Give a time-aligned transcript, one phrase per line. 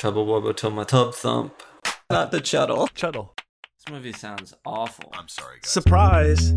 [0.00, 1.62] Trouble Wubba till my tub thump.
[2.08, 2.88] Not the chuddle.
[2.94, 3.36] Chuddle.
[3.62, 5.12] This movie sounds awful.
[5.12, 5.70] I'm sorry, guys.
[5.70, 6.52] Surprise.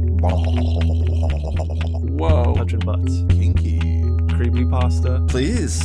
[2.08, 2.54] Whoa.
[2.56, 3.26] Touching butts.
[3.28, 3.82] Kinky.
[4.34, 5.26] Creepy pasta.
[5.28, 5.78] Please.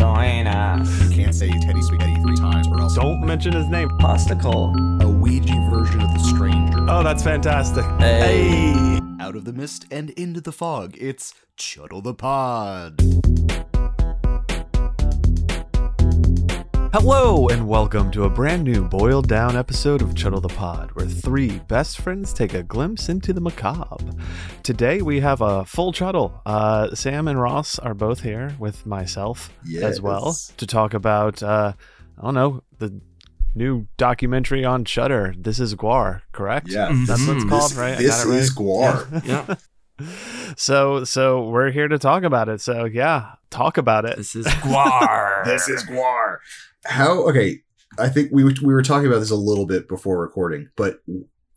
[0.00, 1.08] Join us.
[1.08, 3.90] You can't say Teddy Spaghetti three times or else Don't mention his name.
[4.00, 4.74] Posticle.
[5.00, 6.84] a Ouija version of the stranger.
[6.88, 7.84] Oh, that's fantastic.
[8.00, 8.72] Hey.
[8.72, 9.00] Hey.
[9.20, 13.00] Out of the mist and into the fog, it's Chuddle the Pod.
[16.96, 21.06] Hello and welcome to a brand new boiled down episode of Chuddle the Pod, where
[21.06, 24.12] three best friends take a glimpse into the macabre.
[24.62, 26.40] Today we have a full Chuddle.
[26.46, 29.50] Uh, Sam and Ross are both here with myself
[29.82, 31.72] as well to talk about, uh,
[32.16, 33.00] I don't know, the
[33.56, 35.34] new documentary on Shudder.
[35.36, 36.68] This is GWAR, correct?
[36.70, 36.92] Yeah.
[37.08, 37.98] That's what it's called, This, right?
[37.98, 38.38] This got right?
[38.38, 39.26] is GWAR.
[39.26, 39.56] Yeah.
[40.56, 42.60] So, so we're here to talk about it.
[42.60, 44.16] So, yeah, talk about it.
[44.16, 45.44] This is GWAR.
[45.44, 46.38] This is GWAR.
[46.84, 47.28] How?
[47.28, 47.60] Okay,
[47.98, 51.00] I think we we were talking about this a little bit before recording, but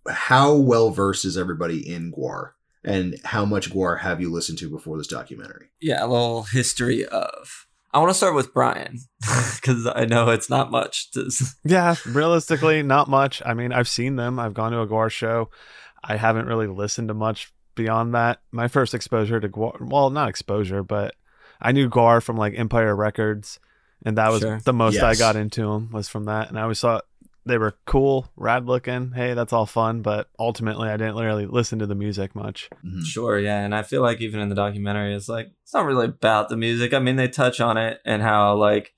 [0.08, 2.52] how well versed is everybody in GWAR,
[2.84, 5.70] and how much GWAR have you listened to before this documentary?
[5.82, 7.66] Yeah, a little history of.
[7.94, 9.00] I want to start with Brian
[9.56, 11.12] because I know it's not much.
[11.12, 11.32] To,
[11.64, 13.42] Yeah, realistically, not much.
[13.46, 14.40] I mean, I've seen them.
[14.40, 15.50] I've gone to a GWAR show.
[16.04, 18.42] I haven't really listened to much beyond that.
[18.52, 21.16] My first exposure to GWAR, well, not exposure, but
[21.62, 23.60] I knew GWAR from like Empire Records,
[24.06, 24.60] and that was Sure.
[24.66, 26.50] the most I got into him was from that.
[26.50, 27.06] And I always thought
[27.46, 29.14] they were cool, rad looking.
[29.14, 32.70] Hey, that's all fun, but ultimately, I didn't really listen to the music much.
[32.86, 33.06] Mhm.
[33.06, 36.08] Sure, yeah, and I feel like even in the documentary, it's like it's not really
[36.08, 36.94] about the music.
[36.94, 38.94] I mean, they touch on it and how like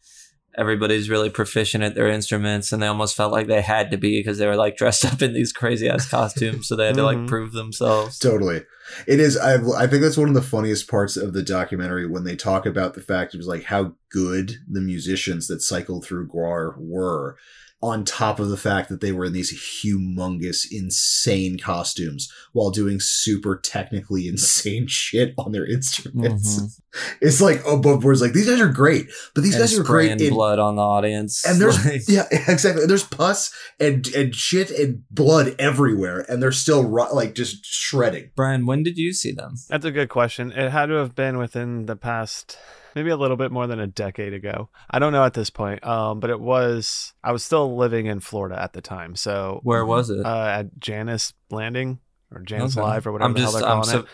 [0.58, 4.19] everybody's really proficient at their instruments, and they almost felt like they had to be
[4.19, 7.03] because they were like dressed up in these crazy ass costumes, so they had to
[7.03, 7.28] like Mhm.
[7.28, 8.17] prove themselves.
[8.19, 8.64] Totally.
[9.08, 9.38] It is.
[9.38, 12.66] I, I think that's one of the funniest parts of the documentary when they talk
[12.66, 17.38] about the fact it was like how good the musicians that cycled through GWAR were,
[17.81, 19.53] on top of the fact that they were in these
[19.86, 26.60] humongous, insane costumes while doing super technically insane shit on their instruments.
[26.60, 26.80] Mhm.
[27.22, 28.14] It's like above board.
[28.14, 30.58] It's like these guys are great, but these And guys are great spraying in blood
[30.60, 35.55] on the audience, and there's like- yeah exactly there's pus and and shit and blood
[35.60, 39.54] everywhere and they're still ru- like just shredding Brian, when did you see them?
[39.70, 40.52] That's a good question.
[40.52, 42.58] It had to have been within the past
[42.95, 44.70] maybe a little bit more than a decade ago.
[44.89, 45.86] I don't know at this point.
[45.86, 49.16] Um, but it was I was still living in Florida at the time.
[49.16, 50.26] So Where was it?
[50.26, 51.99] uh at Jannus Landing
[52.32, 52.86] or Jannus Okay.
[52.86, 54.06] Live or whatever I'm the hell just, they're I'm calling so, it.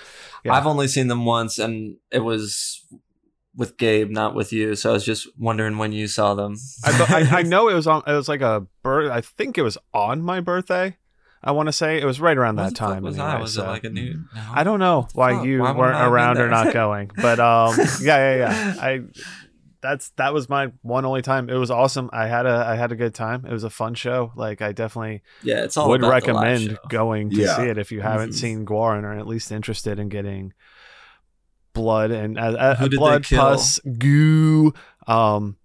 [0.44, 0.53] Yeah.
[0.53, 2.86] I've only seen them once, and it was
[3.56, 4.76] with Gabe, not with you.
[4.76, 6.58] So I was just wondering when you saw them.
[6.84, 9.62] I, I, I know it was on it was like a birth I think it
[9.62, 10.98] was on my birthday.
[11.44, 13.03] I want to say it was right around When that time.
[13.03, 13.40] Was anyway, I?
[13.40, 13.64] Was so.
[13.64, 14.24] it like a new?
[14.34, 14.42] No.
[14.52, 17.40] I don't know why you why weren't I have been around or not going, but
[17.40, 18.76] um, yeah, yeah, yeah.
[18.82, 19.02] I
[19.85, 21.50] that's that was my one only time.
[21.50, 22.09] It was awesome.
[22.12, 23.46] I had a I had a good time.
[23.46, 24.31] It was a fun show.
[24.35, 27.56] Like I definitely Yeah, it's all would about the live recommend going to Yeah.
[27.57, 28.40] see it if you haven't Mhm.
[28.40, 30.53] seen GWAR or at least interested in getting
[31.73, 33.41] blood and uh, uh, Who did they blood kill?
[33.41, 34.73] pus goo,
[35.07, 35.57] um,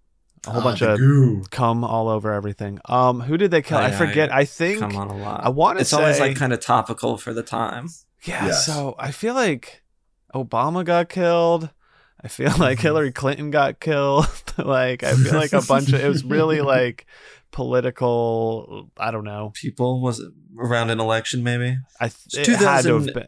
[0.45, 1.43] a whole Ah, bunch of goo.
[1.51, 2.79] cum all over everything.
[2.85, 3.77] Um, who did they kill?
[3.77, 4.29] Oh, I forget.
[4.29, 4.35] yeah.
[4.35, 5.45] I think Come on a lot.
[5.45, 7.87] I want to It's always like kind of topical for the time.
[8.23, 8.65] Yeah, Yes.
[8.65, 9.83] so I feel like
[10.35, 11.69] Obama got killed.
[12.23, 12.81] I feel like Mhm.
[12.81, 14.27] Hillary Clinton got killed.
[14.57, 17.05] like I feel like a bunch of it was really like
[17.51, 18.89] political.
[18.97, 19.51] I don't know.
[19.55, 21.77] People was it around an election maybe?
[21.99, 23.27] I It's th- it had to have been.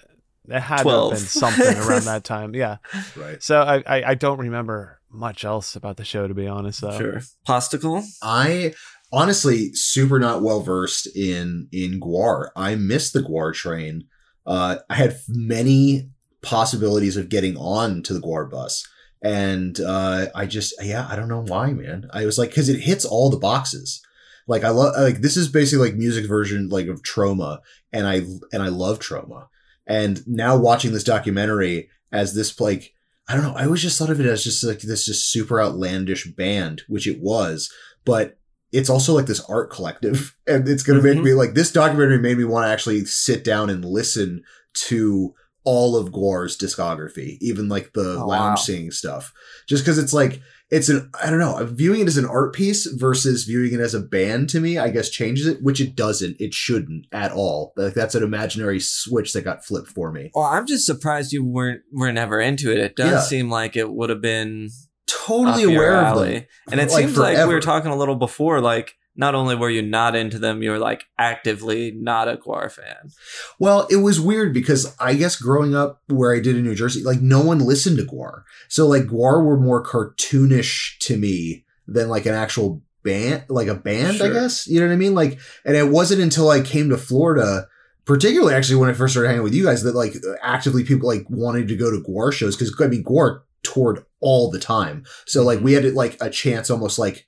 [0.49, 2.53] It had to have been something around that time.
[2.53, 2.77] Yeah.
[3.15, 6.81] right So I, I I don't remember much else about the show to be honest
[6.81, 6.97] though.
[6.97, 7.21] Sure.
[7.47, 8.03] Posticle.
[8.23, 8.73] i
[9.11, 14.05] honestly super not well versed in in GWAR i missed the GWAR train
[14.47, 16.09] uh i had many
[16.43, 18.87] possibilities of getting on to the GWAR bus.
[19.25, 22.07] And uh i just yeah i don't know why man.
[22.11, 24.01] I was like because it hits all the boxes.
[24.47, 27.59] Like i love like this is basically like music version like of Troma
[27.93, 28.15] and i
[28.51, 29.47] and i love Troma
[29.87, 32.91] and now watching this documentary as this like
[33.29, 35.61] i don't know i always just thought of it as just like this just super
[35.61, 37.71] outlandish band which it was
[38.03, 38.37] but
[38.73, 40.35] it's also like this art collective.
[40.47, 41.15] And it's going to Mhm.
[41.15, 44.41] make me like this documentary made me want to actually sit down and listen
[44.89, 45.33] to
[45.65, 48.63] all of GWAR's discography, even like the Oh, lounge wow.
[48.63, 49.31] singing stuff.
[49.67, 52.53] Just because it's like it's an I don't know, uh, viewing it as an art
[52.53, 55.95] piece versus viewing it as a band to me, I guess changes it, which it
[55.95, 56.37] doesn't.
[56.39, 57.73] It shouldn't at all.
[57.77, 60.31] Like that's an imaginary switch that got flipped for me.
[60.33, 62.79] Well, I'm just surprised you weren't were never into it.
[62.79, 63.21] It does Yeah.
[63.21, 64.69] seem like it would have been
[65.07, 66.33] Totally aware of alley.
[66.39, 66.45] them.
[66.71, 69.69] And it like, seems like we were talking a little before, like not only were
[69.69, 73.11] you not into them, you were like actively not a GWAR fan.
[73.59, 77.03] Well, it was weird because I guess growing up where I did in New Jersey,
[77.03, 78.43] like no one listened to GWAR.
[78.69, 83.75] So like GWAR were more cartoonish to me than like an actual band, like a
[83.75, 84.67] band, I guess.
[84.67, 85.13] You know what I mean?
[85.13, 87.67] Like, and it wasn't until I came to Florida,
[88.05, 91.25] particularly actually when I first started hanging with you guys, that like actively people like
[91.29, 95.43] wanted to go to GWAR shows because I mean GWAR toured all the time, so
[95.43, 97.27] like we had like a chance almost like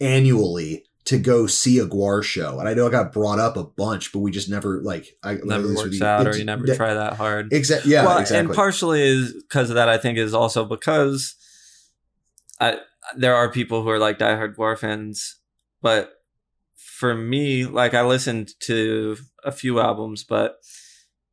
[0.00, 3.62] annually to go see a GWAR show, and I know I got brought up a
[3.64, 6.94] bunch, but we just never like I never works you- out, or you never try
[6.94, 7.52] that hard.
[7.52, 7.92] Exactly.
[7.92, 8.04] Yeah.
[8.04, 8.46] well, exactly.
[8.46, 9.88] and partially is because of that.
[9.88, 11.36] I think is also because
[12.60, 12.78] I
[13.16, 15.38] there are people who are like diehard GWAR fans,
[15.80, 16.12] but
[16.74, 20.56] for me, like I listened to a few albums, but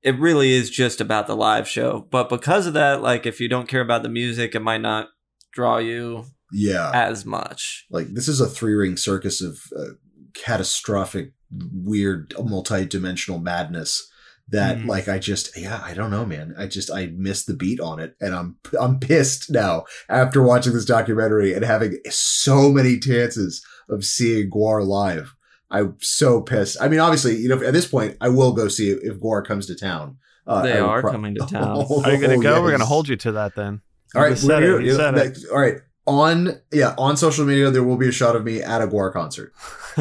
[0.04, 2.08] it really is just about the live show.
[2.12, 5.08] But because of that, like if you don't care about the music, it might not
[5.52, 6.92] draw you yeah.
[6.94, 7.86] as much.
[7.90, 9.94] like this is a three ring circus of uh,
[10.34, 11.34] catastrophic
[11.74, 14.10] weird multi-dimensional madness
[14.50, 14.88] that Mhm.
[14.88, 18.00] like i just yeah i don't know man i just i missed the beat on
[18.00, 23.64] it and i'm i'm pissed now after watching this documentary and having so many chances
[23.90, 25.34] of seeing GWAR live
[25.72, 28.90] i'm so pissed i mean obviously you know at this point i will go see
[28.90, 31.86] if GWAR comes to town uh, They are pro- coming to town.
[32.04, 32.62] Are you gonna Oh, go?
[32.62, 33.80] We're gonna hold you to that then.
[34.14, 34.86] all You right, just said we're- it.
[34.86, 35.38] You said it.
[35.50, 35.76] all right.
[36.06, 39.14] On yeah, on social media there will be a shot of me at a GWAR
[39.14, 39.54] concert.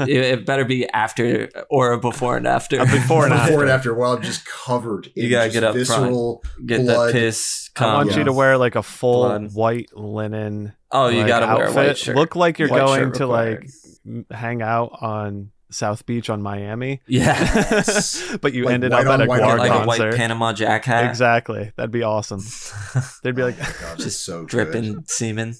[0.00, 2.80] it, it better be after or before and after.
[2.80, 3.50] A before and after.
[3.50, 5.78] Before and after, while I'm just covered in You gotta get up front.
[5.86, 6.42] visceral.
[6.66, 7.08] Get blood.
[7.10, 7.70] the piss.
[7.76, 8.18] I want Yeah.
[8.18, 9.54] you to wear like a full Blood.
[9.54, 10.72] white linen.
[10.90, 11.98] Oh, you like, gotta wear a white outfit.
[11.98, 12.16] shirt.
[12.16, 13.68] Look like you're White going to required.
[14.06, 17.00] like hang out on South Beach on Miami.
[17.06, 17.82] yeah,
[18.40, 20.04] but you Like ended up at a white GWAR on like a concert.
[20.10, 21.72] white Panama Jack hat, Exactly.
[21.76, 22.42] That'd be awesome.
[23.22, 24.48] They'd be like, Oh God, Just so good.
[24.50, 25.54] dripping semen.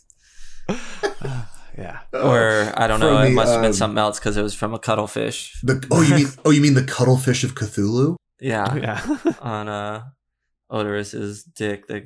[1.79, 2.01] yeah.
[2.13, 4.55] Or I don't know, From it must have been um, something else because it was
[4.55, 5.59] from a cuttlefish.
[5.63, 8.17] The, oh, you mean oh, you mean the cuttlefish of Cthulhu?
[8.41, 9.19] Yeah, Yeah.
[9.41, 10.03] on uh,
[10.71, 11.87] Oderus's dick.
[11.89, 12.05] They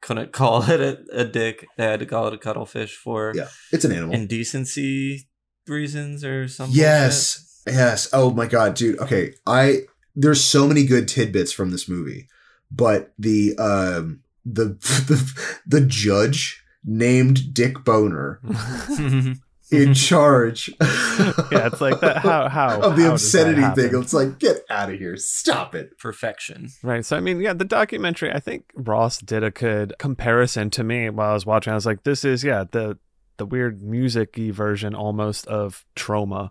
[0.00, 1.66] couldn't call it a, a dick.
[1.76, 4.14] They had to call it a cuttlefish for Yeah, it's an animal.
[4.14, 5.28] indecency
[5.66, 6.76] reasons or something.
[6.76, 8.08] Yes, yes.
[8.12, 8.98] Oh my god, dude.
[8.98, 9.82] Okay, I
[10.14, 12.28] there's so many good tidbits from this movie,
[12.70, 14.64] but the um the
[15.08, 18.40] the, the judge named Dick Boner
[19.70, 20.68] in charge.
[20.80, 22.18] yeah, it's like that.
[22.18, 23.98] How how of the how obscenity thing.
[24.00, 25.16] It's like get out of here.
[25.16, 25.98] Stop it.
[25.98, 26.68] Perfection.
[26.82, 27.04] Right.
[27.04, 28.32] So I mean, yeah, the documentary.
[28.32, 31.72] I think Ross did a good comparison to me while I was watching.
[31.72, 32.98] I was like, this is yeah the
[33.36, 36.50] the weird music-y version almost of Troma.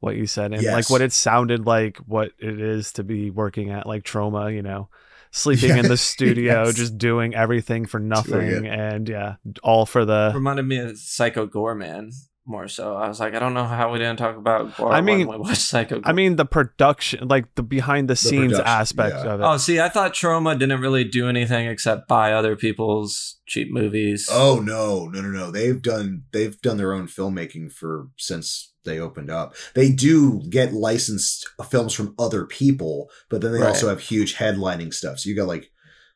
[0.00, 0.72] What you said and Yes.
[0.72, 4.54] like what it sounded like, what it is to be working at like Troma.
[4.54, 4.88] You know,
[5.32, 6.74] sleeping in the studio, Yes.
[6.76, 10.30] just doing everything for nothing, and yeah, all for the.
[10.34, 12.12] Reminded me of Psycho Goreman
[12.48, 12.96] more so.
[12.96, 15.38] I was like, I don't know how we didn't talk about Gore I mean- when
[15.38, 16.00] we watched Psycho.
[16.04, 19.32] I mean, the production, like the behind the scenes aspect yeah.
[19.34, 19.44] of it.
[19.44, 24.28] oh, see, I thought Troma didn't really do anything except buy other people's cheap movies.
[24.32, 25.50] Oh no, no, no, no.
[25.50, 29.54] They've done they've done their own filmmaking for since they opened up.
[29.74, 33.68] They do get licensed films from other people, but then they Right.
[33.68, 35.18] also have huge headlining stuff.
[35.18, 35.70] So you got like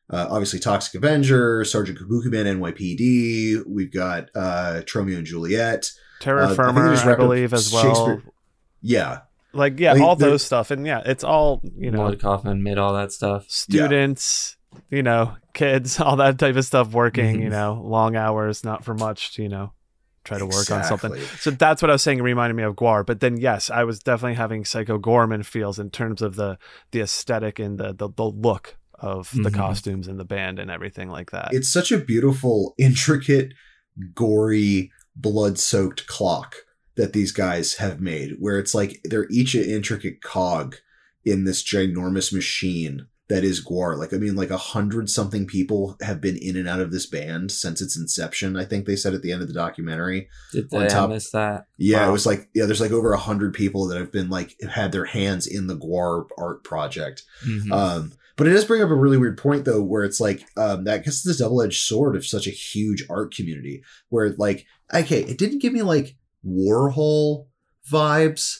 [0.09, 3.63] uh, obviously Toxic Avenger, Sergeant Kabukiman, NYPD.
[3.67, 5.89] We've got uh, Tromeo and Juliet.
[6.23, 8.21] Terror uh, I think Firmer, there's I, record- believe, as well.
[8.81, 9.19] Yeah,
[9.53, 12.77] Like yeah, Like, all those stuff, and yeah, it's all you know, Lloyd Kaufman made
[12.77, 13.45] all that stuff.
[13.49, 14.57] students,
[14.89, 16.91] you know, kids, all that type of stuff.
[16.93, 17.43] Working, Mhm.
[17.43, 19.37] you know, long hours, not for much.
[19.39, 19.71] You know,
[20.25, 21.15] try to work on something.
[21.39, 22.19] So that's what I was saying.
[22.19, 25.77] It reminded me of GWAR, but then yes, I was definitely having Psycho Goreman feels
[25.79, 26.57] in terms of the
[26.91, 29.47] the aesthetic and the the, the look of the Mm-hmm.
[29.47, 29.55] Mhm.
[29.57, 31.49] costumes and the band and everything like that.
[31.51, 33.53] It's such a beautiful, intricate,
[34.15, 36.55] gory, blood-soaked clock
[36.95, 40.75] that these guys have made, where it's like they're each an intricate cog
[41.25, 43.97] in this ginormous machine that is GWAR.
[43.97, 47.05] Like, I mean, like a hundred something people have been in and out of this
[47.07, 48.57] band since its inception.
[48.57, 50.27] I think they said at the end of the documentary.
[50.51, 51.65] Did On they top- I that?
[51.77, 52.09] Yeah, Wow.
[52.09, 54.91] it was like yeah, there's like over a hundred people that have been like had
[54.91, 57.23] their hands in the GWAR art project.
[57.47, 57.71] Mhm.
[57.71, 60.83] Um, but it does bring up a really weird point though, where it's like um,
[60.85, 63.83] that gets it's the double edged sword of such a huge art community.
[64.09, 67.47] Where like, okay, it didn't give me like Warhol
[67.89, 68.59] vibes,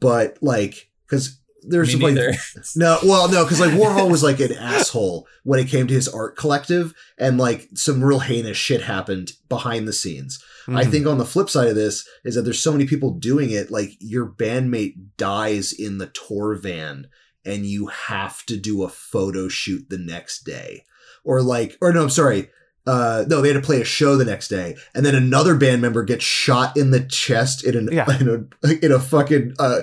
[0.00, 2.14] but like because there's like
[2.76, 6.08] no, well, no, because like Warhol was like an asshole when it came to his
[6.08, 10.42] art collective, and like some real heinous shit happened behind the scenes.
[10.68, 10.90] I Mhm.
[10.90, 13.70] think on the flip side of this is that there's so many people doing it.
[13.70, 17.08] Like your bandmate dies in the tour van
[17.44, 20.84] and you have to do a photo shoot the next day.
[21.24, 22.50] Or like, or no, I'm sorry.
[22.86, 25.82] Uh, no, they had to play a show the next day, and then another band
[25.82, 28.06] member gets shot in the chest in an Yeah.
[28.20, 29.80] in a in a fucking uh,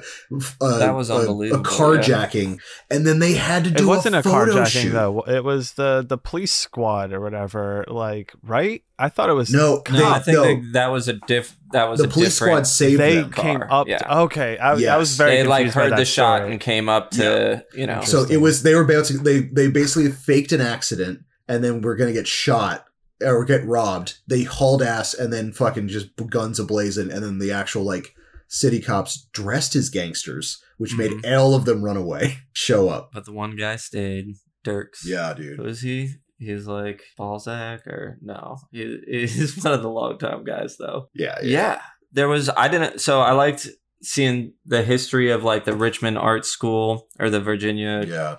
[0.60, 4.20] uh That was unbelievable, a carjacking, and then they had to It do wasn't a,
[4.20, 4.90] a, carjacking shoot.
[4.92, 5.22] though.
[5.28, 7.86] It was the the police squad or whatever.
[7.88, 8.84] Like, right?
[9.00, 9.52] I thought it was.
[9.54, 11.56] No, No, I think no, they, that was a diff.
[11.74, 13.32] That was the a police squad saved they them.
[13.32, 13.88] came car, up.
[13.88, 14.00] yeah.
[14.00, 15.18] To, okay, I, I was Yes.
[15.18, 15.32] very.
[15.38, 16.52] They like heard the shot story.
[16.54, 18.02] and came up to you know.
[18.02, 21.82] So it was they were about to they they basically faked an accident and then
[21.82, 22.86] we're gonna get shot
[23.24, 24.18] or get robbed.
[24.28, 28.14] They hauled ass and then fucking just guns ablazing and then the actual like
[28.48, 31.38] city cops dressed as gangsters, which made Mhm.
[31.38, 33.12] all of them run away, show up.
[33.14, 34.36] but the one guy stayed.
[34.64, 35.06] Derks.
[35.06, 35.66] Yeah, dude.
[35.66, 36.10] is he?
[36.40, 38.58] He's like Balsac or no?
[38.72, 41.10] He, he's one of the longtime guys though.
[41.16, 41.82] Yeah, Yeah.
[42.12, 43.68] There was I didn't so I liked
[44.04, 48.36] seeing the history of like the Richmond Art School or the Virginia Yeah.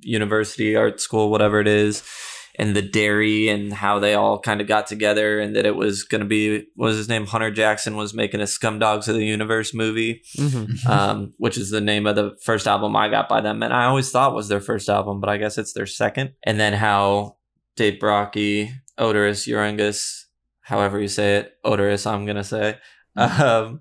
[0.00, 2.02] University Art School, whatever it is,
[2.58, 6.02] and the dairy and how they all kind of got together and that it was
[6.02, 9.24] going to be what was his name Hunter Jackson was making a Scumdogs of the
[9.24, 10.86] Universe movie, Mhm.
[10.88, 13.84] um, which is the name of the first album I got by them, and I
[13.86, 16.32] always thought was their first album, but I guess it's their second.
[16.44, 17.36] And then how
[17.76, 20.24] Dave Brockie, Oderus Urungus,
[20.62, 22.78] however you say it, Oderus, I'm gonna say,
[23.16, 23.80] um,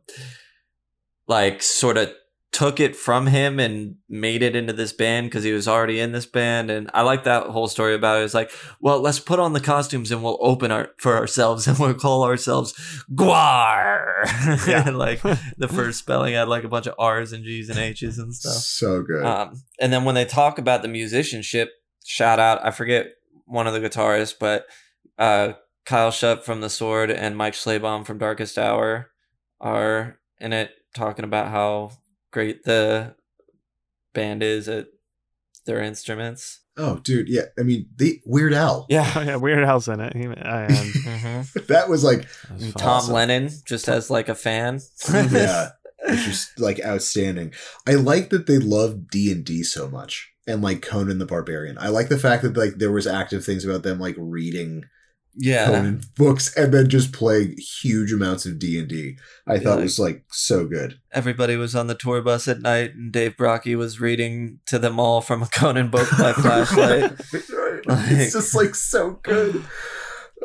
[1.27, 2.11] like sort of
[2.51, 6.11] took it from him and made it into this band because he was already in
[6.13, 8.51] this band and i like that whole story about it it's like
[8.81, 12.23] well let's put on the costumes and we'll open our for ourselves and we'll call
[12.23, 12.73] ourselves
[13.13, 14.25] GWAR
[14.67, 14.89] Yeah.
[14.89, 15.21] like
[15.57, 18.53] the first spelling had like a bunch of r's and g's and h's and stuff
[18.55, 19.23] So good.
[19.23, 21.69] um, and then when they talk about the musicianship,
[22.05, 23.07] shout out, I forget
[23.45, 24.65] one of the guitarists, but
[25.17, 25.53] uh,
[25.85, 29.11] Kyle Shutt from The Sword and Mike Schleibaum from Darkest Hour
[29.61, 31.91] are in it talking about how
[32.31, 33.15] great the
[34.13, 34.88] band is at
[35.65, 36.62] their instruments.
[36.77, 37.43] oh, dude, yeah.
[37.59, 38.81] I mean, the Weird Al.
[38.81, 39.24] Oh, Yeah.
[39.24, 40.15] yeah, Weird Al's in it.
[40.15, 40.69] He, I am.
[40.71, 41.67] Mhm.
[41.67, 42.81] That was like, And fun.
[42.81, 44.79] Tom Lennon just as like a fan.
[45.09, 45.69] yeah,
[46.05, 47.53] it's just like outstanding.
[47.88, 51.77] I like that they love D and D so much, and like Conan the Barbarian.
[51.77, 54.86] I like the fact that like there was active things about them like reading
[55.39, 55.65] yeah.
[55.67, 59.17] Conan books and then just playing huge amounts of D and D.
[59.48, 61.00] I Yeah, thought like- was like so good.
[61.12, 65.00] Everybody was on the tour bus at night, and Dave Brockie was reading to them
[65.00, 67.12] all from a Conan book by flashlight.
[67.88, 69.63] Like- it's just like so good.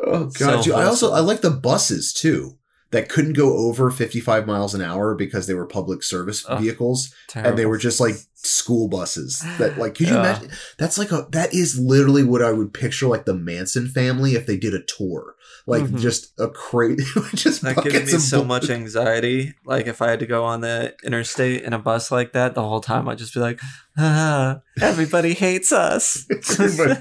[0.03, 1.11] Oh god, dude, I also.
[1.13, 2.57] I like the buses too
[2.91, 7.57] that couldn't go over 55 miles an hour because they were public service vehicles and
[7.57, 10.19] they were just like school buses that like could you Yeah.
[10.21, 14.35] imagine that's like a that is literally what i would picture like the manson family
[14.35, 15.35] if they did a tour
[15.67, 15.99] like Mhm.
[15.99, 16.99] just a crate
[17.33, 19.55] just That gives buckets me so bu- much anxiety.
[19.65, 22.61] Like if I had to go on the interstate in a bus like that, the
[22.61, 23.59] whole time I'd just be like,
[23.97, 26.27] ah, "Everybody hates us."
[26.59, 26.99] Everybody-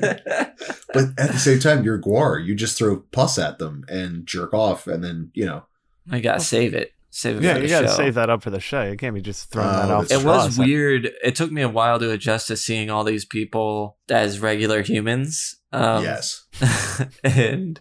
[0.95, 4.55] but at the same time you're GWAR you just throw pus at them and jerk
[4.55, 5.65] off and then you know
[6.11, 6.94] I gotta save it.
[7.17, 7.43] Save it.
[7.45, 8.83] yeah, for you gotta save that up for the show.
[8.83, 10.09] You can't be just throwing that Oh, off.
[10.09, 11.11] that's the It was weird.
[11.23, 15.55] It took me a while to adjust to seeing all these people as regular humans.
[15.73, 16.45] Um, yes
[17.25, 17.81] and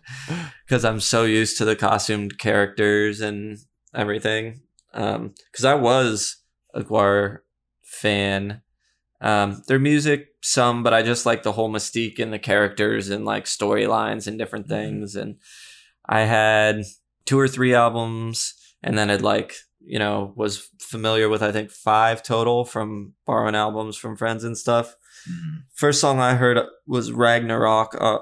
[0.65, 3.57] because I'm so used to the costumed characters and
[3.95, 4.61] everything.
[4.91, 6.37] Because I was
[6.75, 7.39] a GWAR
[7.83, 8.61] fan.
[9.19, 13.25] Um, their music, some, but I just like the whole mystique and the characters and
[13.25, 15.15] like storylines and different things.
[15.15, 15.37] And
[16.07, 16.83] I had
[17.25, 21.71] two or three albums, and then it like you know was familiar with I think
[21.71, 24.95] five total from borrowing albums from friends and stuff
[25.29, 25.63] Mhm.
[25.73, 28.17] first song I heard was Ragnarok, uh,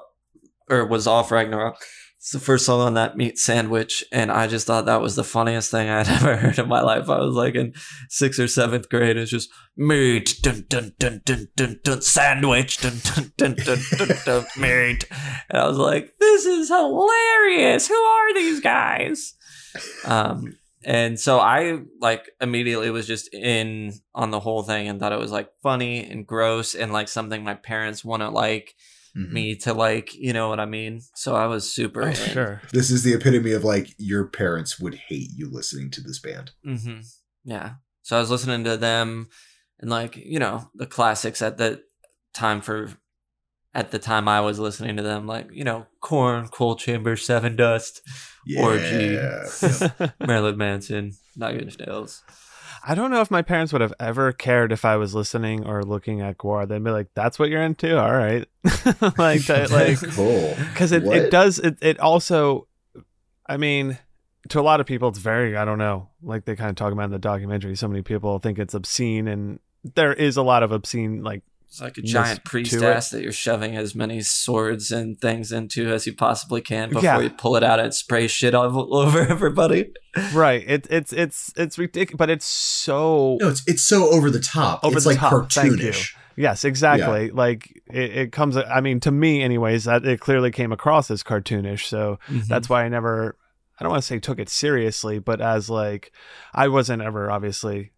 [0.70, 1.78] or was off Ragnarok.
[2.18, 5.24] It's the first song on that meat sandwich, and I just thought that was the
[5.24, 7.10] funniest thing I'd ever heard in my life.
[7.10, 7.74] I was like in
[8.10, 9.18] sixth or seventh grade.
[9.18, 14.10] It's just meat, dun dun dun dun dun dun, sandwich, dun dun dun dun dun,
[14.24, 15.06] dun meat,
[15.50, 17.88] and I was like, "This is hilarious!
[17.88, 19.34] Who are these guys?"
[20.06, 25.12] Um, and so I like immediately was just in on the whole thing and thought
[25.12, 28.76] it was like funny and gross and like something my parents wouldn't like
[29.16, 29.32] Mhm.
[29.32, 31.02] me to like, you know what I mean?
[31.16, 32.62] So I was super Oh, sure.
[32.72, 36.52] this is the epitome of like your parents would hate you listening to this band
[36.66, 37.02] Mm-hmm.
[37.44, 37.74] Yeah.
[38.04, 39.28] So I was listening to them
[39.80, 41.84] and like, you know, the classics at the
[42.34, 42.90] time for
[43.74, 48.02] at the time I was listening to them, like, you know, Korn, Coal Chamber, Sevendust,
[48.58, 49.18] Orgy.
[49.18, 50.10] Yeah.
[50.28, 52.24] Marilyn Manson, Nine Inch Nails.
[52.84, 55.84] I don't know if my parents would have ever cared if I was listening or
[55.84, 56.68] looking at GWAR.
[56.68, 58.48] They'd be like, "That's what you're into, all right."
[59.20, 61.18] like that, like cool because it, What?
[61.18, 62.68] it does it, it also
[63.48, 63.98] i mean
[64.50, 66.94] to a lot of people it's very i don't know like they kind of talk
[66.94, 69.60] about in the documentary so many people think it's obscene and
[69.96, 72.84] there is a lot of obscene like It's like a Miss giant to priest it.
[72.84, 77.02] ass that you're shoving as many swords and things into as you possibly can before
[77.04, 77.20] Yeah.
[77.22, 79.92] you pull it out and spray shit all over everybody.
[80.34, 80.64] right.
[80.68, 84.84] It, it's it's it's ridiculous, but it's so No, it's it's so over the top.
[84.84, 86.14] Over it's the like top, cartoonish.
[86.36, 87.30] Yes, exactly.
[87.32, 88.58] Like it, it comes.
[88.58, 91.86] I mean, to me, anyways, that it clearly came across as cartoonish.
[91.88, 92.48] So Mm-hmm.
[92.50, 93.38] that's why I never.
[93.80, 96.12] I don't want to say took it seriously, but as like,
[96.54, 97.92] I wasn't ever obviously,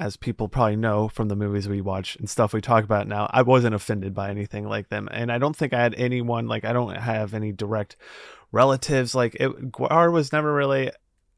[0.00, 3.28] as people probably know from the movies we watch and stuff we talk about now.
[3.30, 6.64] I wasn't offended by anything like them, and I don't think I had anyone like
[6.64, 7.96] I don't have any direct
[8.50, 9.70] relatives like it.
[9.70, 10.90] GWAR was never really.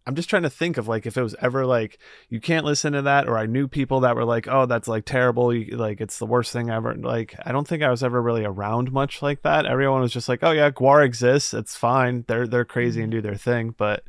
[0.04, 2.92] I'm just trying to think of like if it was ever like you can't listen
[2.92, 6.00] to that or I knew people that were like oh that's like terrible you, like
[6.00, 9.22] it's the worst thing ever like I don't think I was ever really around much
[9.22, 13.00] like that everyone was just like oh yeah GWAR exists it's fine they're they're crazy
[13.00, 13.18] and mm-hmm.
[13.18, 14.02] do their thing but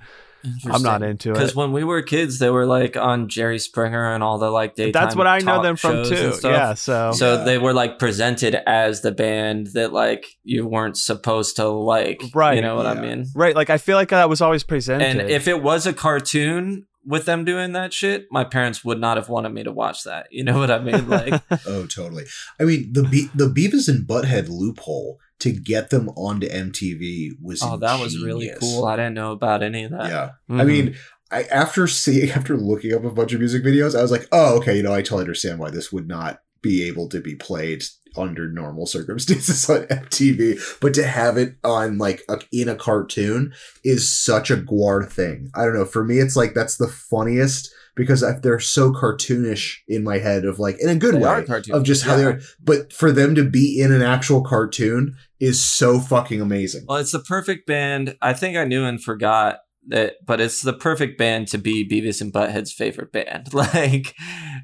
[0.70, 1.34] I'm not into it.
[1.34, 4.76] Because when we were kids, they were like on Jerry Springer and all the like
[4.76, 4.92] daytime.
[4.92, 7.44] that's what I know them from too yeah so So Yeah.
[7.46, 12.22] they were like presented as the band that like you weren't supposed to like.
[12.34, 13.26] Right, You know what I mean?
[13.36, 16.88] right like I feel like that was always presented And if it was a cartoon
[17.06, 20.28] with them doing that shit, my parents would not have wanted me to watch that.
[20.32, 21.10] You know what I mean?
[21.10, 22.26] Like, Oh, totally.
[22.60, 27.62] I mean, the Be- the Beavis and Butthead loophole to get them onto MTV was
[27.64, 28.86] oh, that was really cool.
[28.86, 30.10] I didn't know about any of that.
[30.10, 30.62] Yeah, Mhm.
[30.62, 30.96] I mean,
[31.32, 34.58] I after seeing after looking up a bunch of music videos, I was like, oh,
[34.58, 37.84] okay, you know, I totally understand why this would not be able to be played
[38.18, 43.54] under normal circumstances on MTV, but to have it on like a, in a cartoon
[43.84, 45.52] is such a GWAR thing.
[45.54, 45.86] I don't know.
[45.86, 50.46] For me, it's like that's the funniest because I- they're so cartoonish in my head
[50.46, 52.18] of like in a good They way of just how Yeah.
[52.22, 52.42] they're.
[52.64, 56.86] But for them to be in an actual cartoon is so fucking amazing.
[56.88, 58.16] Well, it's the perfect band.
[58.22, 62.22] I think I knew and forgot that, but it's the perfect band to be Beavis
[62.22, 63.50] and Butthead's favorite band.
[63.54, 64.16] Like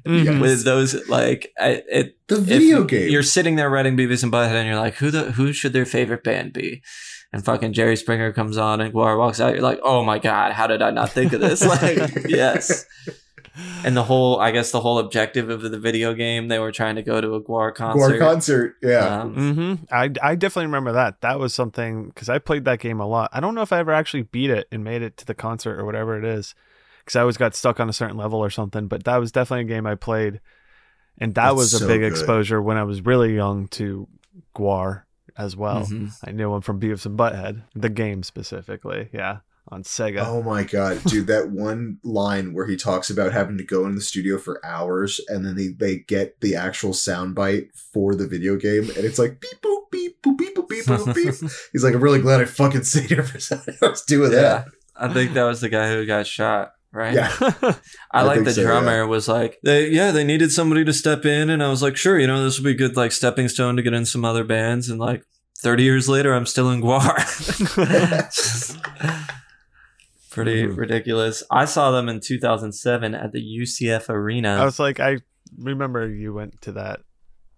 [0.06, 0.40] Mhm.
[0.40, 2.16] with those, like I, it.
[2.28, 3.10] The video game.
[3.10, 5.84] You're sitting there writing Beavis and Butthead, and you're like, who the who should their
[5.86, 6.82] favorite band be?
[7.32, 9.52] And fucking Jerry Springer comes on, and GWAR walks out.
[9.52, 11.64] You're like, oh my god, how did I not think of this?
[11.66, 12.86] Like, yes.
[13.84, 16.94] And the whole, I guess, the whole objective of the video game, they were trying
[16.96, 18.14] to go to a GWAR concert.
[18.14, 18.76] GWAR concert.
[18.82, 19.20] Yeah.
[19.22, 19.84] Um, Mm-hmm.
[19.94, 21.20] I, I definitely remember that.
[21.20, 23.30] That was something because I played that game a lot.
[23.32, 25.78] I don't know if I ever actually beat it and made it to the concert
[25.80, 26.54] or whatever it is,
[27.00, 28.86] because I always got stuck on a certain level or something.
[28.86, 30.40] But that was definitely a game I played,
[31.18, 32.12] and that That's was a so big good.
[32.12, 34.06] exposure when I was really young to
[34.56, 35.02] GWAR
[35.36, 35.86] as well.
[35.86, 36.12] mhm.
[36.24, 39.08] I knew him from Beavis and Butthead, the game specifically.
[39.12, 39.38] Yeah,
[39.70, 40.24] on Sega.
[40.26, 41.26] Oh my god, dude!
[41.28, 45.20] That one line where he talks about having to go in the studio for hours,
[45.28, 49.40] and then they, they get the actual soundbite for the video game, and it's like
[49.40, 51.50] beep boop beep boop beep boop beep boop beep.
[51.72, 54.40] He's like, I'm really glad I fucking stayed here for seven hours doing Yeah.
[54.40, 54.66] that.
[54.96, 57.14] I think that was the guy who got shot, right?
[57.14, 57.74] Yeah, I,
[58.12, 61.24] I like think the so, drummer was like, they, yeah, they needed somebody to step
[61.24, 63.48] in, and I was like, sure, you know, this would be a good like stepping
[63.48, 65.24] stone to get in some other bands, and like
[65.62, 67.16] thirty years later, I'm still in GWAR.
[70.30, 70.76] Pretty Mhm.
[70.76, 71.42] ridiculous.
[71.50, 74.56] I saw them in 2007 at the UCF Arena.
[74.60, 75.18] I was like, I
[75.58, 77.00] remember you went to that.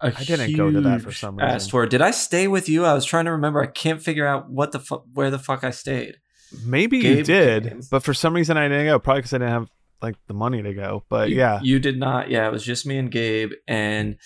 [0.01, 1.71] I I didn't go to that for some reason.
[1.71, 1.87] Tour.
[1.87, 2.85] Did I stay with you?
[2.85, 3.63] I was trying to remember.
[3.63, 6.17] I can't figure out what the fu- where the fuck I stayed.
[6.67, 7.81] Maybe you did, came.
[7.91, 8.99] but for some reason I didn't go.
[8.99, 9.69] Probably because I didn't have
[10.03, 11.05] like the money to go.
[11.09, 12.31] But You- yeah, you did not.
[12.31, 14.17] Yeah, it was just me and Gabe, and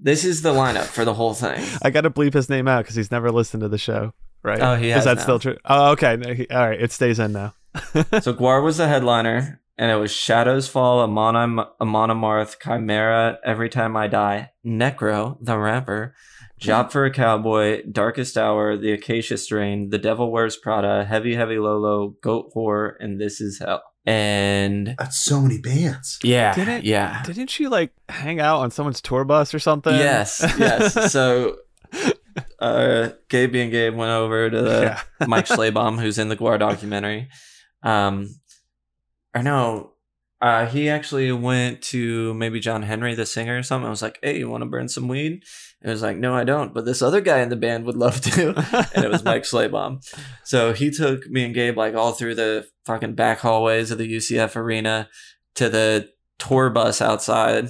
[0.00, 1.62] this is the lineup for the whole thing.
[1.82, 4.12] I got to bleep his name out because he's never listened to the show.
[4.46, 4.60] Right?
[4.60, 5.22] Oh, he Is that now.
[5.22, 5.56] still true?
[5.64, 6.16] Oh, okay.
[6.16, 7.54] No, he- all right, it stays in now.
[8.22, 11.36] So GWAR was the headliner, and it was Shadows Fall, Amon
[11.80, 16.14] Amon Amarth, Chimaira, Every Time I Die, Necro, the rapper,
[16.58, 21.58] Job for a Cowboy, Darkest Hour, The Acacia Strain, The Devil Wears Prada, Heavy Heavy
[21.58, 23.82] Low Low, Goat Whore, and This Is Hell.
[24.06, 26.18] And that's so many bands.
[26.22, 27.22] yeah, Didn't- yeah.
[27.24, 29.92] Didn't she like hang out on someone's tour bus or something?
[29.94, 30.94] Yes, yes.
[31.12, 31.56] So
[32.58, 34.62] uh Gabe and Gabe went over to
[35.20, 35.26] yeah.
[35.26, 37.28] Mike Schleibaum, who's in the GWAR documentary.
[37.82, 38.34] Um,
[39.34, 39.92] or no,
[40.40, 43.86] uh, he actually went to maybe John Henry, the singer, or something.
[43.86, 45.42] I was like, "Hey, you want to burn some weed?"
[45.80, 47.96] And it was like, "No, I don't." But this other guy in the band would
[47.96, 48.54] love to,
[48.94, 50.06] and it was Mike Schleibaum.
[50.44, 54.16] So he took me and Gabe like all through the fucking back hallways of the
[54.16, 55.08] UCF arena
[55.54, 57.68] to the tour bus outside.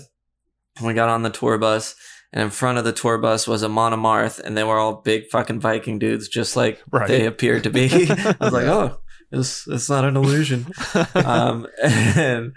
[0.77, 1.95] And we got on the tour bus.
[2.33, 5.29] And in front of the tour bus was Amon Amarth, and they were all big
[5.31, 7.09] fucking Viking dudes, just like Right.
[7.09, 7.87] they appeared to be.
[8.11, 8.99] I was like, oh,
[9.31, 10.67] it's it's not an illusion.
[11.15, 12.53] Um, and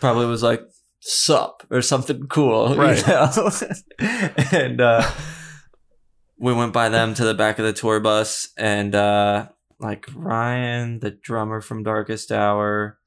[0.00, 0.62] probably was like
[1.00, 3.06] sup or something cool, you Right.
[3.06, 3.50] know?
[4.52, 5.10] and uh,
[6.38, 9.48] we went by them to the back of the tour bus, and uh,
[9.80, 12.98] like Ryan, the drummer from Darkest Hour,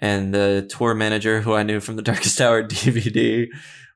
[0.00, 3.46] and the tour manager who I knew from the Darkest Hour DVD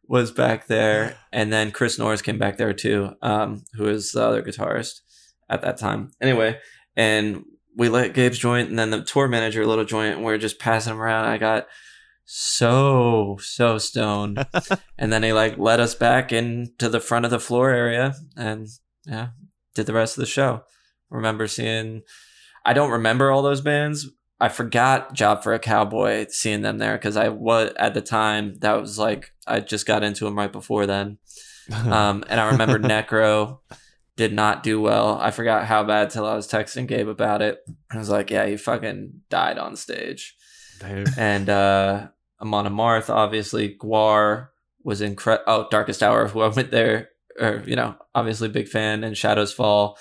[0.09, 4.25] was back there, and then Kris Norris came back there too, um, who is the
[4.25, 5.01] other guitarist
[5.49, 6.11] at that time.
[6.21, 6.59] Anyway,
[6.97, 7.45] and
[7.77, 10.39] we let Gabe's joint, and then the tour manager lit a joint, and we are
[10.39, 11.27] just passing them around.
[11.27, 11.67] I got
[12.25, 14.47] so so stoned,
[14.99, 18.69] and then he like led us back into the front of the floor area, and
[19.07, 19.29] yeah,
[19.75, 20.63] did the rest of the show.
[21.11, 22.03] Remember seeing.
[22.67, 24.09] I don't remember all those bands.
[24.41, 28.57] I forgot Job for a Cowboy seeing them there because I was at the time
[28.61, 31.19] that was like I just got into them right before then.
[31.73, 33.61] Um, and I remember Necro
[34.17, 35.19] did not do well.
[35.19, 37.59] I forgot how bad till I was texting Gabe about it.
[37.91, 40.37] I was like, yeah, he fucking died on stage.
[40.79, 41.07] Dave.
[41.17, 42.09] And uh
[42.41, 44.49] Amon Amarth, obviously, GWAR
[44.83, 45.45] was incredible.
[45.47, 47.09] Oh, Darkest Hour, who I went there,
[47.41, 49.99] or, you know, obviously big fan, and Shadows Fall.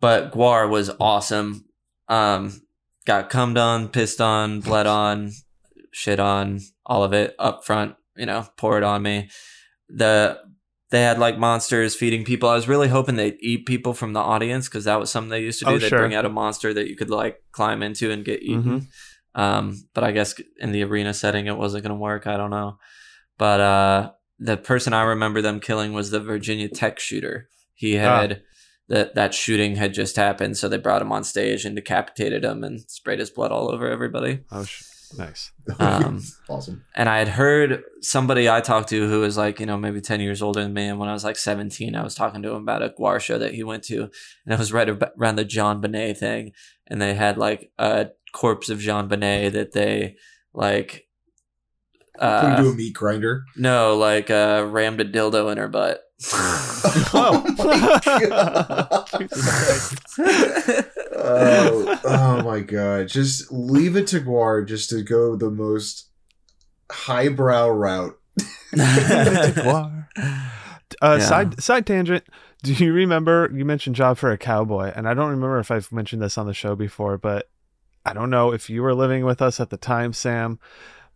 [0.00, 1.66] But GWAR was awesome.
[2.08, 2.60] Um,
[3.06, 5.32] got cummed on, pissed on, bled on,
[5.92, 9.30] shit on, all of it up front, you know, pour it on me.
[9.88, 10.38] The
[10.90, 12.48] they had like monsters feeding people.
[12.48, 15.42] I was really hoping they'd eat people from the audience because that was something they
[15.42, 15.70] used to do.
[15.72, 15.98] Oh, they'd sure.
[15.98, 18.88] bring out a monster that you could like climb into and get eaten.
[19.34, 22.26] Um, but I guess in the arena setting, it wasn't going to work.
[22.26, 22.78] I don't know.
[23.36, 27.48] But uh, the person I remember them killing was the Virginia Tech shooter.
[27.74, 28.42] He had
[28.88, 32.62] that that shooting had just happened, so they brought him on stage and decapitated him
[32.64, 34.40] and sprayed his blood all over everybody.
[34.52, 34.82] Oh, sh-
[35.18, 35.50] nice.
[35.80, 36.84] Um, awesome.
[36.94, 40.20] and I had heard somebody I talked to who was like, you know, maybe 10
[40.20, 40.86] years older than me.
[40.86, 43.36] And when I was like 17, I was talking to him about a GWAR show
[43.38, 44.02] that he went to.
[44.02, 46.52] And it was right around the JonBenét thing.
[46.86, 50.16] And they had like a corpse of JonBenét that they
[50.54, 51.08] like,
[52.18, 53.44] Put him uh, to a meat grinder.
[53.56, 56.00] no, like uh, rammed a dildo in her butt.
[57.12, 57.44] Oh.
[57.58, 59.18] my God.
[61.14, 63.08] oh, oh my god!
[63.08, 66.08] Just leave it to GWAR just to go the most
[66.90, 68.18] highbrow route.
[68.74, 70.08] GWAR.
[71.02, 71.18] Uh, Yeah.
[71.18, 72.24] Side side tangent.
[72.62, 74.92] Do you remember you mentioned Job for a Cowboy?
[74.94, 77.50] And I don't remember if I've mentioned this on the show before, but
[78.04, 80.58] I don't know if you were living with us at the time, Sam.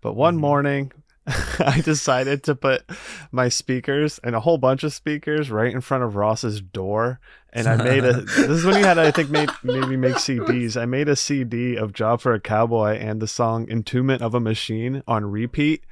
[0.03, 0.41] But one Mhm.
[0.41, 0.93] morning,
[1.59, 2.83] I decided to put
[3.31, 7.21] my speakers and a whole bunch of speakers right in front of Ross's door.
[7.53, 8.13] And I made a.
[8.21, 10.81] this is when he had, I think, made, maybe make CDs.
[10.81, 14.41] I made a CD of Job for a Cowboy and the song "Entombment of a
[14.41, 15.85] Machine" on repeat,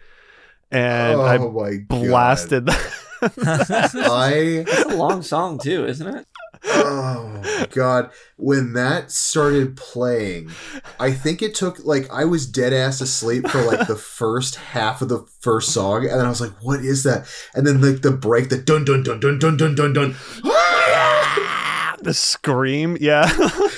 [0.71, 1.89] and oh I my god!
[1.89, 2.93] blasted that.
[3.23, 6.27] I It's a long song too, isn't it?
[6.65, 8.11] Oh god!
[8.37, 10.51] When that started playing,
[10.99, 15.03] I think it took like I was dead ass asleep for like the first half
[15.03, 18.03] of the first song, and then I was like, "What is that?" And then like
[18.03, 20.17] the break, the dun dun dun dun dun dun dun dun.
[22.03, 23.29] the scream, yeah.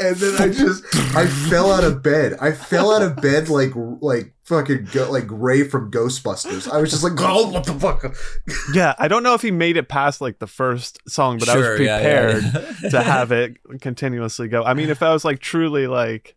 [0.00, 0.84] and then I just
[1.16, 2.34] I fell out of bed.
[2.40, 6.70] I fell out of bed like like fucking go, like Ray from Ghostbusters.
[6.70, 8.16] I was just like, oh, what the fuck?
[8.74, 11.56] yeah, I don't know if he made it past like the first song, but I
[11.56, 12.44] was yeah, yeah, prepared
[12.82, 12.88] yeah.
[12.90, 14.62] to have it continuously go.
[14.62, 16.36] I mean, if I was like truly like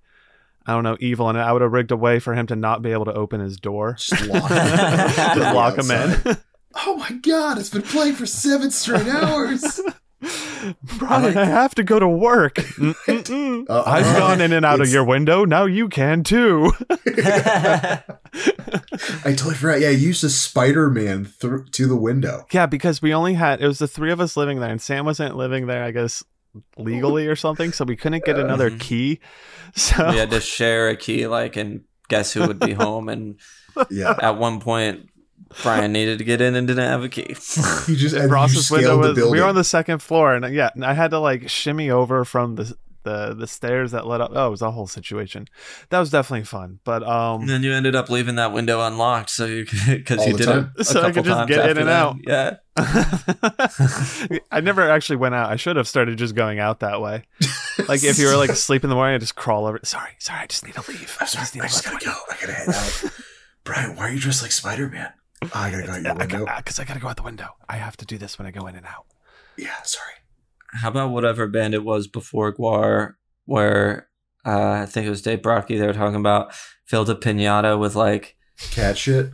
[0.66, 2.82] I don't know, evil, and I would have rigged a way for him to not
[2.82, 6.38] be able to open his door, Just lock, just lock him in.
[6.76, 7.58] Oh my god!
[7.58, 9.82] It's been playing for seven straight hours.
[10.98, 12.60] Brian, I have to go to work.
[12.80, 12.94] Uh,
[13.70, 15.46] I've gone in and out of your window.
[15.46, 16.72] Now you can too.
[17.06, 18.02] I
[19.26, 19.80] totally forgot.
[19.82, 22.46] Yeah, I used a Spider-Man through to the window.
[22.52, 25.06] yeah, because we only had it was the three of us living there, and Sam
[25.06, 25.84] wasn't living there.
[25.84, 26.24] I guess
[26.78, 28.80] legally or something, so we couldn't get another Mhm.
[28.80, 29.20] key.
[29.76, 33.08] So we had to share a key, like, and guess who would be home.
[33.08, 33.40] And
[33.92, 35.10] Yeah, at one point,
[35.64, 37.26] Brian needed to get in and didn't have a key.
[37.30, 40.36] you just and you Ross's window scaled the was we were on the second floor
[40.36, 44.06] and yeah and i had to like shimmy over from the the the stairs that
[44.06, 45.48] led up oh it was a whole situation
[45.90, 49.30] that was definitely fun but um and then you ended up leaving that window unlocked,
[49.30, 50.74] so you because you did time.
[50.76, 51.96] it a So I could just times get in after and that.
[51.96, 52.18] out.
[52.28, 52.58] Yeah,
[54.52, 57.24] i never actually went out i should have started just going out that way
[57.88, 60.42] like if you were like asleep in the morning i just crawl over sorry sorry
[60.42, 62.12] i just need to leave I'm sorry, need I just gotta go.
[62.30, 63.04] I gotta head out.
[63.64, 65.12] Brian, why are you dressed like Spider-Man?
[65.42, 66.46] Oh, I gotta go out your window.
[66.58, 67.50] because I gotta go out the window.
[67.68, 69.06] I have to do this when I go in and out.
[69.58, 70.14] Yeah, sorry.
[70.74, 73.14] how about whatever band it was before GWAR,
[73.46, 74.10] where
[74.46, 75.80] uh, I think it was Dave Brockie.
[75.80, 76.54] They were talking about
[76.86, 78.36] filled a pinata with like,
[78.72, 79.32] Cat shit.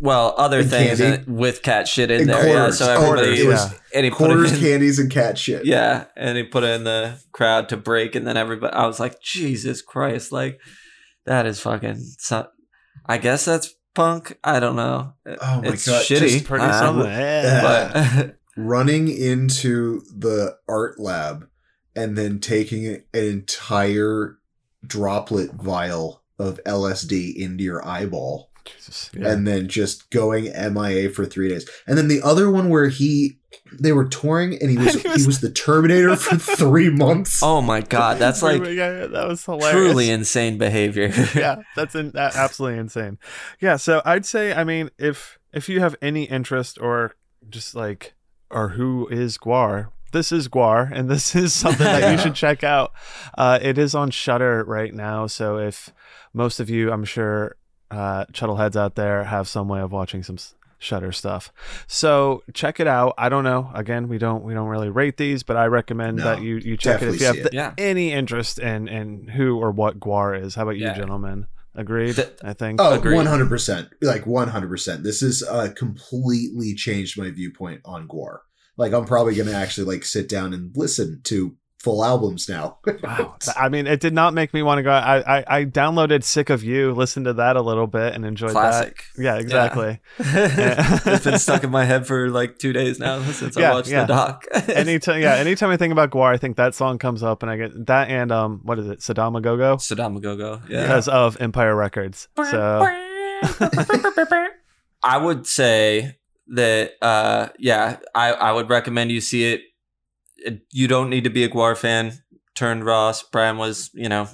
[0.00, 1.24] well, other And things candy.
[1.28, 2.46] in- with cat shit in And there.
[2.46, 5.64] Yeah, so Oh, everybody it was and he put Quarters, in, candies, and cat shit.
[5.66, 8.72] Yeah, and he put it in the crowd to break, and then everybody.
[8.74, 10.30] I was like, Jesus Christ!
[10.32, 10.60] Like
[11.24, 11.96] that is fucking.
[12.18, 12.46] So,
[13.06, 14.38] I guess that's punk.
[14.44, 15.14] I don't know.
[15.26, 16.18] Oh my it's God, shitty.
[16.18, 17.10] just Pretty uh, something.
[17.10, 17.62] Yeah.
[17.62, 21.48] but running into the art lab
[21.96, 24.38] and then taking an entire
[24.86, 29.10] droplet vial of LSD into your eyeball Jesus.
[29.14, 29.32] Yeah.
[29.32, 31.68] and then just going MIA for three days.
[31.86, 33.38] And then the other one where he
[33.72, 36.90] they were touring and he was And he he was- was, the Terminator for three
[36.90, 37.42] months.
[37.42, 39.70] Oh my god, that's like yeah, yeah, that was hilarious.
[39.72, 41.12] truly insane behavior.
[41.34, 43.18] yeah, that's in, that, absolutely insane.
[43.60, 47.14] Yeah, so I'd say, I mean, if if you have any interest or
[47.48, 48.14] just like,
[48.50, 52.62] or who is GWAR, this is GWAR, and this is something that you should check
[52.64, 52.92] out.
[53.36, 55.92] Uh, it is on Shudder right now, so if
[56.32, 57.56] most of you, I'm sure,
[57.90, 60.36] uh, Chuddleheads out there have some way of watching some
[60.78, 61.52] Shudder stuff,
[61.86, 63.14] so check it out.
[63.16, 63.70] I don't know.
[63.74, 66.76] Again, we don't we don't really rate these, but I recommend No, that you you
[66.76, 67.72] check it if you have the- yeah.
[67.78, 70.54] any interest in in who or what GWAR is.
[70.54, 70.94] How about you, Yeah.
[70.94, 71.46] gentlemen?
[71.74, 72.16] Agreed.
[72.16, 72.80] Th- I think.
[72.80, 73.16] Oh, Agreed.
[73.16, 73.88] 100%.
[74.02, 75.02] Like 100%.
[75.02, 78.38] This has uh, completely changed my viewpoint on GWAR.
[78.76, 82.78] Like I'm probably going to actually like sit down and listen to full albums now.
[83.02, 83.36] Wow.
[83.56, 84.90] I mean, it did not make me want to go.
[84.90, 88.50] I, I I downloaded "Sick of You," listened to that a little bit, and enjoyed
[88.50, 89.04] Classic.
[89.16, 89.22] that.
[89.22, 90.00] Yeah, exactly.
[90.18, 93.88] it's been stuck in my head for like two days now since Yeah, I watched
[93.90, 94.00] yeah.
[94.06, 94.44] the doc.
[94.68, 97.56] anytime, yeah, anytime I think about GWAR, I think that song comes up, and I
[97.58, 100.82] get that and um, what is it, Saddam Gogo, Saddam Go yeah.
[100.82, 102.28] because of Empire Records.
[102.50, 102.88] So
[105.04, 106.16] I would say
[106.48, 109.60] that uh yeah, I I would recommend you see it.
[110.70, 112.12] You don't need to be a GWAR fan.
[112.54, 113.22] Turned Ross.
[113.22, 114.28] Brian was, you know,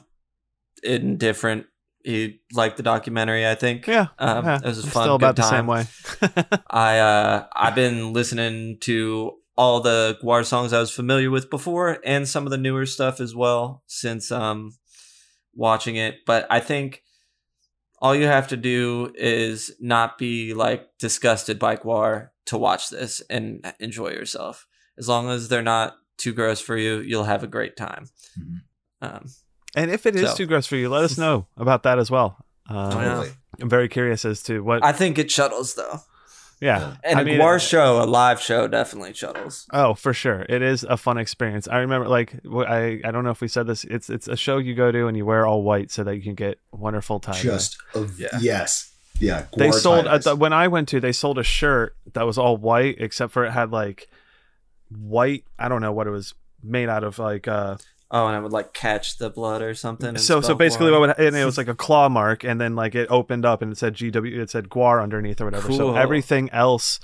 [0.83, 1.67] indifferent.
[2.05, 3.87] He liked the documentary, I think.
[3.87, 5.67] yeah, Um, yeah, it was a fun, still about good the same time.
[5.67, 5.87] way.
[6.71, 11.99] I uh I've been listening to all the GWAR songs I was familiar with before
[12.05, 14.73] and some of the newer stuff as well since um
[15.55, 16.17] watching it.
[16.27, 17.03] But I think
[18.01, 23.21] all you have to do is not be like disgusted by GWAR to watch this
[23.31, 24.67] and enjoy yourself.
[24.99, 28.07] As long as they're not too gross for you, you'll have a great time.
[28.39, 28.61] Mhm.
[29.01, 29.27] Um,
[29.75, 32.11] and if it is So- too gross for you, let us know about that as
[32.11, 32.37] well.
[32.69, 32.91] Um, Oh.
[32.91, 33.31] Totally.
[33.61, 34.85] I'm very curious as to what.
[34.85, 36.01] I think it shuttles though,
[36.61, 39.67] yeah, and I a mean, GWAR show, a live show, definitely shuttles.
[39.73, 40.47] Oh, for sure.
[40.49, 41.69] It is a fun experience.
[41.69, 43.85] I remember like I I don't know if we said this.
[43.85, 46.23] It's it's a show you go to and you wear all white so that you
[46.23, 47.33] can get wonderful tie.
[47.41, 48.29] Just a, Yeah.
[48.41, 48.91] yes.
[49.21, 49.47] Yeah.
[49.57, 50.27] they sold tie-dyes.
[50.27, 53.33] at the, when I went to they sold a shirt that was all white except
[53.33, 54.09] for it had like
[54.97, 55.45] white.
[55.59, 57.77] I don't know what it was made out of like uh
[58.15, 60.19] Oh, and I would like catch the blood or something.
[60.19, 61.01] so so basically GWAR.
[61.01, 63.63] what would, and it was like a claw mark and then like it opened up
[63.63, 65.73] and it said GW it said GWAR underneath or whatever.
[65.73, 67.01] So everything else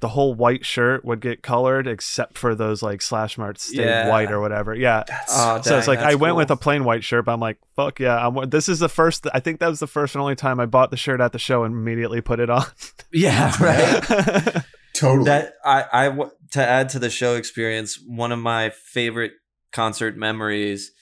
[0.00, 4.08] the whole white shirt would get colored except for those like slash marks stayed Yeah.
[4.08, 4.72] white or whatever.
[4.74, 5.02] Yeah.
[5.28, 6.36] Oh, So it's like I went cool.
[6.36, 8.24] with a plain white shirt, but I'm like, fuck yeah!
[8.26, 9.26] I'm, this is the first.
[9.34, 11.38] I think that was the first and only time I bought the shirt at the
[11.40, 12.64] show and immediately put it on.
[13.12, 14.62] yeah, right.
[14.94, 15.24] totally.
[15.24, 17.98] that I I w- to add to the show experience.
[18.06, 19.32] One of my favorite
[19.72, 20.92] concert memories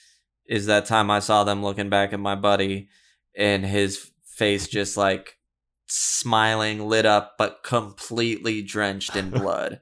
[0.47, 2.87] is that time I saw them looking back at my buddy
[3.35, 5.37] and his face just like
[5.87, 9.79] smiling, lit up, but completely drenched in blood,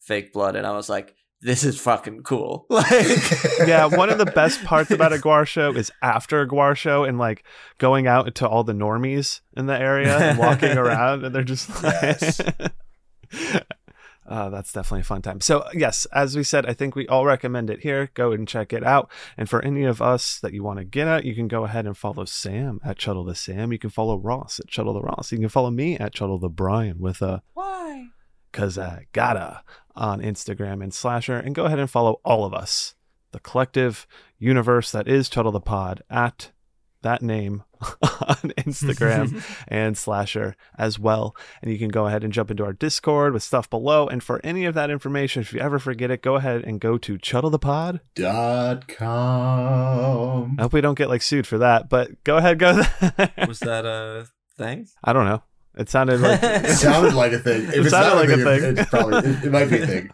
[0.00, 4.26] fake blood, and I was like, "This is fucking cool." Like, yeah, one of the
[4.26, 7.44] best parts about a GWAR show is after a GWAR show and like
[7.78, 11.82] going out to all the normies in the area and walking around, and they're just
[11.82, 11.94] like.
[12.02, 12.40] Yes.
[14.28, 15.40] Uh, that's definitely a fun time.
[15.40, 18.10] So, yes, as we said, I think we all recommend it here.
[18.12, 19.10] Go and check it out.
[19.38, 21.86] And for any of us that you want to get at, you can go ahead
[21.86, 23.72] and follow Sam at Chuddle the Sam.
[23.72, 25.32] You can follow Ross at Chuddle the Ross.
[25.32, 28.08] You can follow me at Chuddle the Brian with a why?
[28.52, 29.62] cause I gotta
[29.94, 31.36] on Instagram and Slasher.
[31.36, 32.94] And go ahead and follow all of us,
[33.32, 34.06] the collective
[34.38, 36.52] universe that is Chuddle the Pod at
[37.02, 37.62] that name
[38.02, 41.36] on Instagram and Slasher as well.
[41.62, 44.06] And you can go ahead and jump into our Discord with stuff below.
[44.08, 46.98] And for any of that information, if you ever forget it, go ahead and go
[46.98, 48.00] to Chuddle the Pod.
[48.14, 50.56] Dot com.
[50.58, 53.32] I hope we don't get like sued for that, but go ahead, go there.
[53.46, 54.88] Was that a thing?
[55.04, 55.42] I don't know.
[55.76, 57.62] It sounded like It sounded like a thing.
[57.68, 58.76] If It it's sounded not like a it- thing.
[58.78, 60.10] It's probably it, it might be a thing.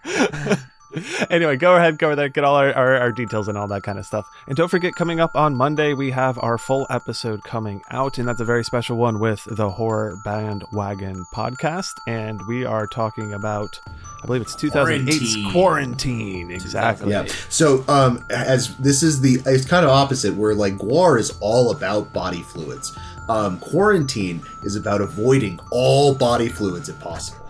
[1.30, 3.82] anyway, go ahead, go over there, get all our, our, our details and all that
[3.82, 4.26] kind of stuff.
[4.46, 8.28] And don't forget, coming up on Monday, we have our full episode coming out, and
[8.28, 11.92] that's a very special one with the Horror Bandwagon podcast.
[12.06, 13.80] And we are talking about,
[14.22, 15.52] I believe it's 2008's Quarantine.
[15.52, 16.50] Quarantine.
[16.50, 17.10] Exactly.
[17.10, 17.26] Yeah.
[17.48, 21.70] So, um, as this is the, it's kind of opposite, where like GWAR is all
[21.70, 22.96] about body fluids.
[23.28, 27.40] Um, quarantine is about avoiding all body fluids if possible.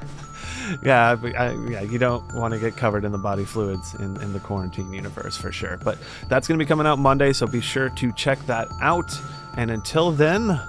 [0.82, 4.32] Yeah, I, yeah, you don't want to get covered in the body fluids in, in
[4.32, 5.78] the quarantine universe for sure.
[5.78, 5.98] But
[6.28, 9.18] that's going to be coming out Monday, so be sure to check that out.
[9.56, 10.60] And until then,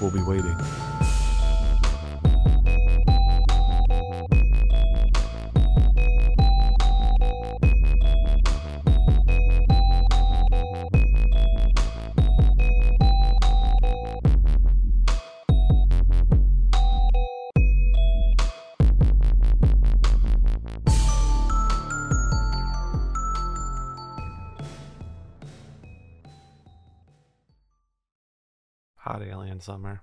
[0.00, 0.56] we'll be waiting.
[29.60, 30.02] Summer.